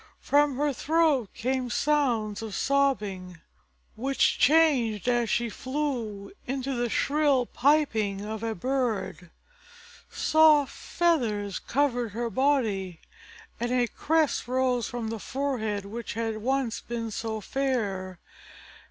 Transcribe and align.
From 0.19 0.55
her 0.55 0.73
throat 0.73 1.31
came 1.35 1.69
sounds 1.69 2.41
of 2.41 2.55
sobbing, 2.55 3.39
which 3.95 4.39
changed 4.39 5.07
as 5.07 5.29
she 5.29 5.47
flew 5.47 6.31
into 6.47 6.73
the 6.73 6.89
shrill 6.89 7.45
piping 7.45 8.21
of 8.25 8.41
a 8.41 8.55
bird. 8.55 9.29
Soft 10.09 10.73
feathers 10.73 11.61
now 11.67 11.71
covered 11.71 12.13
her 12.13 12.31
body, 12.31 12.99
and 13.59 13.71
a 13.71 13.85
crest 13.87 14.47
rose 14.47 14.89
above 14.89 15.11
the 15.11 15.19
forehead 15.19 15.85
which 15.85 16.15
had 16.15 16.37
once 16.37 16.81
been 16.81 17.11
so 17.11 17.39
fair. 17.39 18.19